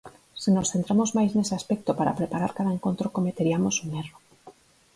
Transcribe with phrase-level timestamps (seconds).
[0.41, 4.17] Se nos centramos máis nese aspecto para preparar cada encontro cometeriamos un erro.